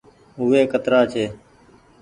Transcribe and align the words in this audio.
هوئي 0.37 0.61
ڪترآ 0.71 1.01
ڇي۔ 1.11 1.25